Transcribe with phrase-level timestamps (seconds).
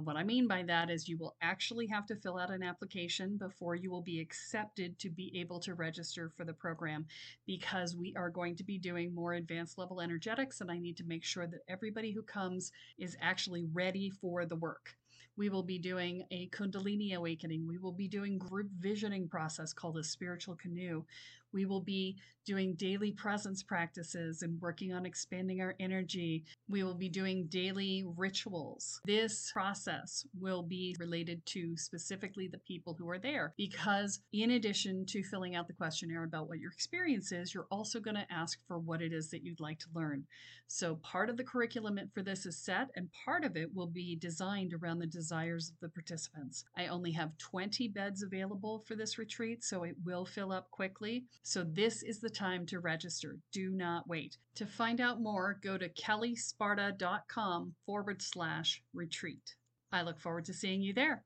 [0.00, 2.62] And what I mean by that is you will actually have to fill out an
[2.62, 7.04] application before you will be accepted to be able to register for the program
[7.46, 11.04] because we are going to be doing more advanced level energetics and I need to
[11.04, 14.96] make sure that everybody who comes is actually ready for the work.
[15.36, 17.66] We will be doing a Kundalini awakening.
[17.66, 21.04] We will be doing group visioning process called a spiritual canoe.
[21.52, 22.16] We will be
[22.46, 26.44] doing daily presence practices and working on expanding our energy.
[26.68, 29.00] We will be doing daily rituals.
[29.04, 35.06] This process will be related to specifically the people who are there because, in addition
[35.06, 38.58] to filling out the questionnaire about what your experience is, you're also going to ask
[38.66, 40.24] for what it is that you'd like to learn.
[40.66, 44.14] So, part of the curriculum for this is set, and part of it will be
[44.14, 46.64] designed around the desires of the participants.
[46.76, 51.24] I only have 20 beds available for this retreat, so it will fill up quickly.
[51.42, 53.38] So, this is the time to register.
[53.52, 54.38] Do not wait.
[54.54, 59.54] To find out more, go to kellesparta.com forward slash retreat.
[59.92, 61.24] I look forward to seeing you there.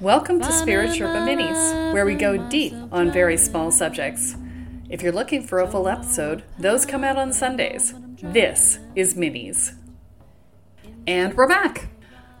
[0.00, 4.36] Welcome to Spirit Sherpa Minis, where we go deep on very small subjects.
[4.88, 7.92] If you're looking for a full episode, those come out on Sundays.
[8.22, 9.77] This is Minis.
[11.08, 11.88] And we're back.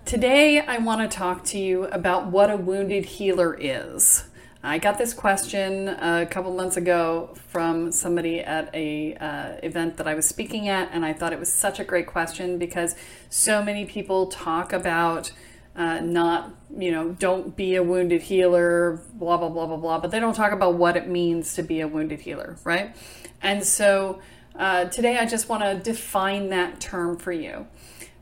[0.04, 4.24] Today, I want to talk to you about what a wounded healer is.
[4.62, 10.06] I got this question a couple months ago from somebody at a uh, event that
[10.06, 12.94] I was speaking at, and I thought it was such a great question because
[13.30, 15.32] so many people talk about
[15.74, 20.10] uh, not, you know, don't be a wounded healer, blah blah blah blah blah, but
[20.10, 22.94] they don't talk about what it means to be a wounded healer, right?
[23.40, 24.20] And so
[24.56, 27.66] uh, today I just want to define that term for you.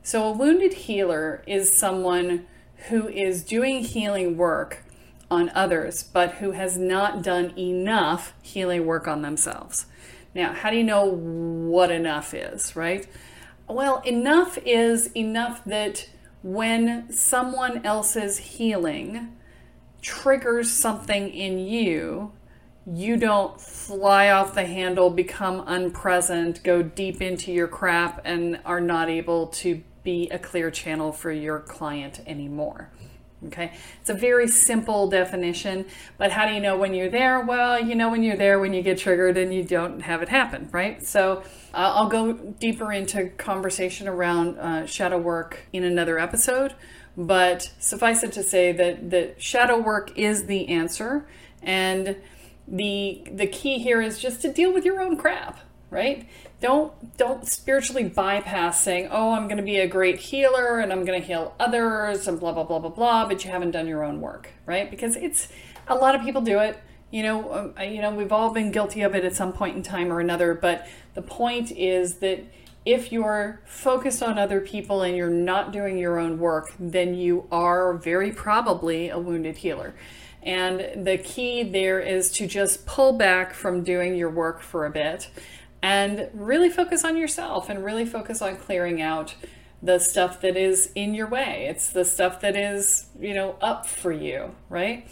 [0.06, 2.46] So a wounded healer is someone
[2.90, 4.84] who is doing healing work
[5.32, 9.86] on others, but who has not done enough healing work on themselves.
[10.32, 13.04] Now, how do you know what enough is, right?
[13.68, 16.08] Well, enough is enough that
[16.40, 19.36] when someone else's healing
[20.02, 22.30] triggers something in you,
[22.86, 28.80] you don't fly off the handle, become unpresent, go deep into your crap, and are
[28.80, 32.88] not able to be a clear channel for your client anymore.
[33.48, 35.84] Okay, it's a very simple definition,
[36.16, 37.40] but how do you know when you're there?
[37.40, 40.30] Well, you know when you're there when you get triggered and you don't have it
[40.30, 41.04] happen, right?
[41.04, 41.42] So
[41.74, 46.74] uh, I'll go deeper into conversation around uh, shadow work in another episode,
[47.16, 51.26] but suffice it to say that that shadow work is the answer,
[51.62, 52.16] and
[52.66, 55.58] the the key here is just to deal with your own crap,
[55.90, 56.28] right?
[56.60, 61.04] don't don't spiritually bypass saying oh i'm going to be a great healer and i'm
[61.04, 64.02] going to heal others and blah blah blah blah blah but you haven't done your
[64.02, 64.90] own work right?
[64.90, 65.48] Because it's
[65.88, 66.78] a lot of people do it.
[67.10, 69.82] You know um, you know we've all been guilty of it at some point in
[69.82, 72.44] time or another but the point is that
[72.84, 77.46] if you're focused on other people and you're not doing your own work then you
[77.52, 79.94] are very probably a wounded healer.
[80.42, 84.90] And the key there is to just pull back from doing your work for a
[84.90, 85.28] bit
[85.86, 89.36] and really focus on yourself and really focus on clearing out
[89.80, 91.68] the stuff that is in your way.
[91.70, 95.06] It's the stuff that is, you know, up for you, right?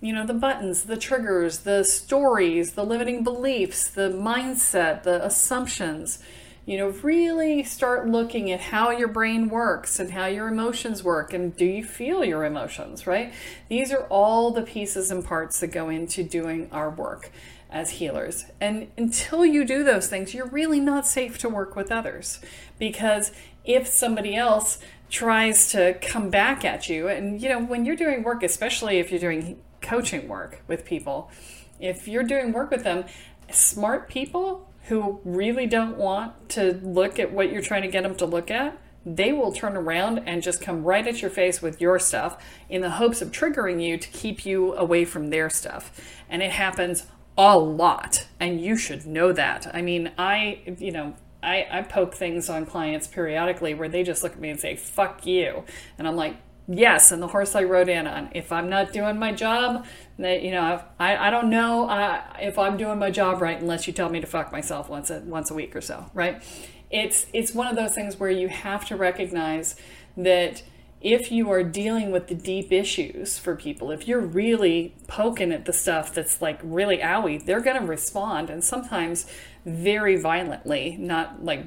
[0.00, 6.20] You know, the buttons, the triggers, the stories, the limiting beliefs, the mindset, the assumptions.
[6.64, 11.32] You know, really start looking at how your brain works and how your emotions work
[11.32, 13.32] and do you feel your emotions, right?
[13.68, 17.32] These are all the pieces and parts that go into doing our work
[17.70, 18.46] as healers.
[18.60, 22.40] And until you do those things, you're really not safe to work with others
[22.78, 23.32] because
[23.64, 28.22] if somebody else tries to come back at you, and you know, when you're doing
[28.22, 31.30] work, especially if you're doing coaching work with people,
[31.78, 33.04] if you're doing work with them,
[33.50, 38.14] smart people who really don't want to look at what you're trying to get them
[38.16, 41.80] to look at, they will turn around and just come right at your face with
[41.80, 45.90] your stuff in the hopes of triggering you to keep you away from their stuff.
[46.28, 47.06] And it happens
[47.40, 49.70] a lot and you should know that.
[49.74, 54.22] I mean i you know I, I poke things on clients periodically where they just
[54.22, 55.64] look at me and say fuck you.
[55.96, 56.36] And i'm like
[56.68, 58.28] yes and the horse i rode in on.
[58.34, 59.86] If i'm not doing my job
[60.18, 63.86] that you know i, I don't know uh, if i'm doing my job right unless
[63.86, 66.42] you tell me to fuck myself once a, once a week or so right?
[66.90, 69.76] It's it's one of those things where you have to recognize
[70.16, 70.62] that
[71.00, 75.64] if you are dealing with the deep issues for people, if you're really poking at
[75.64, 79.26] the stuff that's like really owie, they're going to respond and sometimes
[79.64, 81.66] very violently, not like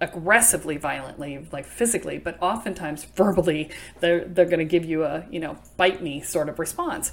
[0.00, 3.70] aggressively violently like physically but oftentimes verbally
[4.00, 7.12] they're they're going to give you a you know bite me sort of response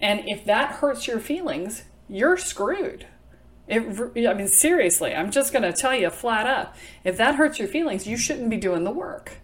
[0.00, 3.06] and if that hurts your feelings you're screwed
[3.68, 6.76] it, I mean, seriously, I'm just going to tell you flat up.
[7.04, 9.38] If that hurts your feelings, you shouldn't be doing the work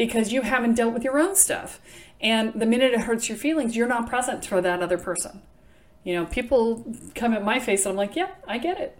[0.00, 1.78] because you haven't dealt with your own stuff.
[2.22, 5.42] And the minute it hurts your feelings, you're not present for that other person.
[6.04, 8.96] You know, people come at my face and I'm like, yeah, I get it.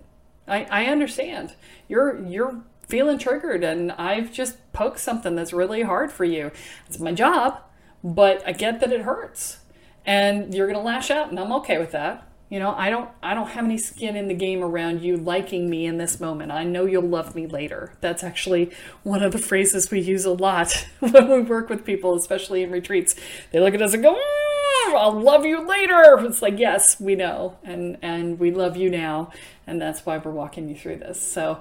[0.47, 1.55] I, I understand.
[1.89, 6.51] You're you're feeling triggered and I've just poked something that's really hard for you.
[6.87, 7.63] It's my job,
[8.05, 9.61] but I get that it hurts.
[10.05, 12.30] And you're gonna lash out and I'm okay with that.
[12.51, 15.71] You know, I don't I don't have any skin in the game around you liking
[15.71, 16.51] me in this moment.
[16.51, 17.93] I know you'll love me later.
[18.01, 18.73] That's actually
[19.05, 22.73] one of the phrases we use a lot when we work with people, especially in
[22.73, 23.15] retreats.
[23.53, 27.15] They look at us and go, mm, "I'll love you later." It's like, "Yes, we
[27.15, 27.57] know.
[27.63, 29.31] And and we love you now."
[29.65, 31.23] And that's why we're walking you through this.
[31.23, 31.61] So,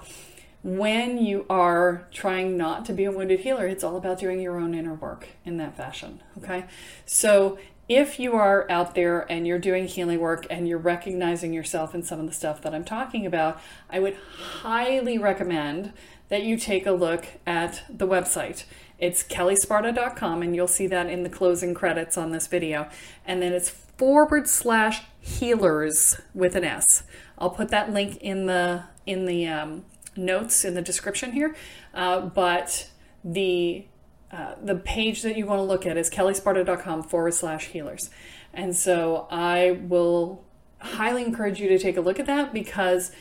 [0.63, 4.59] when you are trying not to be a wounded healer, it's all about doing your
[4.59, 6.21] own inner work in that fashion.
[6.39, 6.65] Okay.
[7.05, 7.59] So
[7.89, 12.03] if you are out there and you're doing healing work and you're recognizing yourself in
[12.03, 13.59] some of the stuff that I'm talking about,
[13.89, 14.15] I would
[14.61, 15.91] highly recommend
[16.29, 18.65] that you take a look at the website.
[18.99, 22.87] It's kellesparta.com, and you'll see that in the closing credits on this video.
[23.25, 27.03] And then it's forward slash healers with an S.
[27.39, 29.85] I'll put that link in the in the um,
[30.15, 31.55] notes in the description here.
[31.93, 32.89] Uh, but
[33.23, 33.85] the
[34.31, 38.09] uh, the page that you want to look at is kellesparta.com forward slash healers.
[38.53, 40.43] And so I will
[40.79, 43.11] highly encourage you to take a look at that because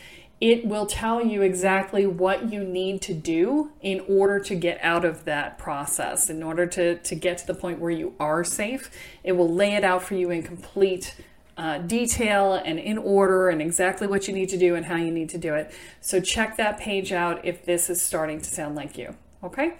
[0.40, 5.04] it will tell you exactly what you need to do in order to get out
[5.04, 8.90] of that process, in order to, to get to the point where you are safe.
[9.24, 11.16] It will lay it out for you in complete
[11.56, 15.10] uh, detail and in order and exactly what you need to do and how you
[15.10, 15.74] need to do it.
[16.00, 19.16] So check that page out if this is starting to sound like you.
[19.42, 19.74] Okay?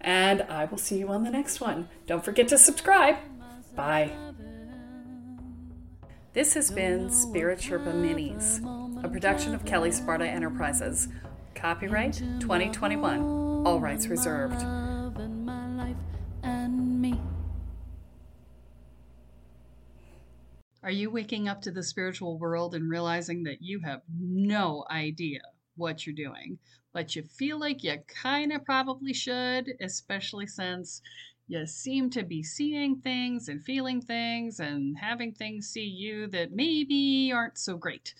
[0.00, 1.88] And I will see you on the next one.
[2.06, 3.16] Don't forget to subscribe.
[3.74, 4.12] Bye.
[6.32, 8.62] This has been Spirit Sherpa Minis,
[9.02, 11.08] a production of Kelle Sparta Enterprises.
[11.54, 13.20] Copyright 2021.
[13.66, 14.62] All rights reserved.
[20.82, 25.40] Are you waking up to the spiritual world and realizing that you have no idea
[25.76, 26.58] what you're doing?
[26.98, 31.00] But you feel like you kind of probably should, especially since
[31.46, 36.50] you seem to be seeing things and feeling things and having things see you that
[36.50, 38.14] maybe aren't so great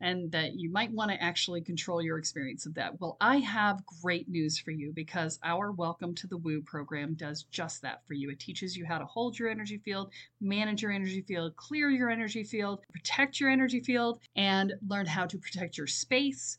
[0.00, 3.00] and that you might want to actually control your experience of that.
[3.00, 7.44] Well, I have great news for you because our Welcome to the Woo program does
[7.52, 8.30] just that for you.
[8.30, 10.10] It teaches you how to hold your energy field,
[10.40, 15.24] manage your energy field, clear your energy field, protect your energy field, and learn how
[15.24, 16.58] to protect your space